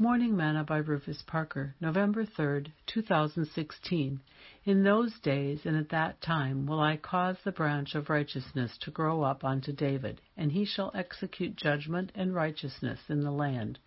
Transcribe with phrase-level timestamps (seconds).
[0.00, 4.20] Morning Manna by Rufus Parker, November 3, 2016.
[4.64, 8.90] In those days and at that time will I cause the branch of righteousness to
[8.90, 13.78] grow up unto David, and he shall execute judgment and righteousness in the land.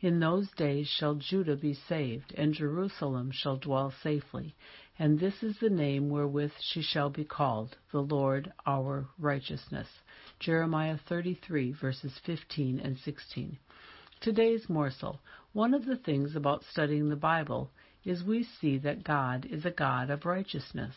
[0.00, 4.56] In those days shall Judah be saved, and Jerusalem shall dwell safely.
[4.98, 9.86] And this is the name wherewith she shall be called, the Lord our righteousness.
[10.40, 13.56] Jeremiah 33, verses 15 and 16.
[14.20, 15.18] Today's morsel.
[15.54, 17.70] One of the things about studying the Bible
[18.04, 20.94] is we see that God is a God of righteousness,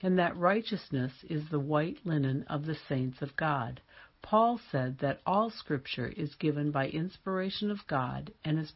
[0.00, 3.82] and that righteousness is the white linen of the saints of God.
[4.22, 8.72] Paul said that all Scripture is given by inspiration of God and is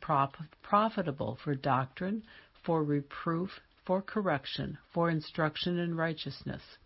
[0.62, 2.24] profitable for doctrine,
[2.62, 6.76] for reproof, for correction, for instruction in righteousness.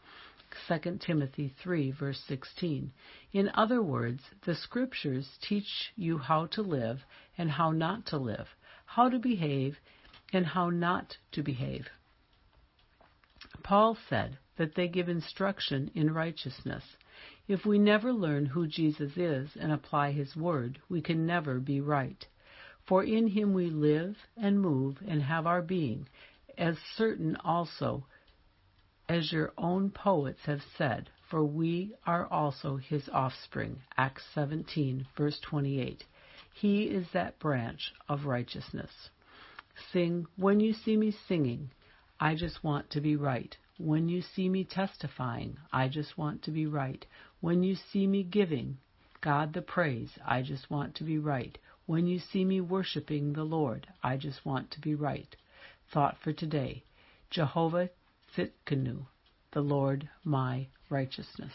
[0.68, 2.92] 2 Timothy 3, verse 16.
[3.32, 7.04] In other words, the Scriptures teach you how to live
[7.36, 8.48] and how not to live,
[8.86, 9.78] how to behave
[10.32, 11.88] and how not to behave.
[13.62, 16.84] Paul said that they give instruction in righteousness.
[17.48, 21.80] If we never learn who Jesus is and apply his word, we can never be
[21.80, 22.26] right.
[22.86, 26.08] For in him we live and move and have our being,
[26.58, 28.06] as certain also
[29.12, 33.78] as your own poets have said, for we are also his offspring.
[33.98, 36.04] Acts 17, verse 28.
[36.54, 39.10] He is that branch of righteousness.
[39.92, 41.70] Sing, when you see me singing,
[42.18, 43.54] I just want to be right.
[43.76, 47.04] When you see me testifying, I just want to be right.
[47.40, 48.78] When you see me giving
[49.20, 51.58] God the praise, I just want to be right.
[51.84, 55.36] When you see me worshiping the Lord, I just want to be right.
[55.92, 56.84] Thought for today.
[57.28, 57.90] Jehovah
[58.34, 59.06] Tsidkenu,
[59.50, 61.52] the Lord my righteousness.